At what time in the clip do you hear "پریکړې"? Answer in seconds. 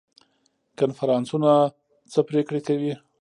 2.27-2.61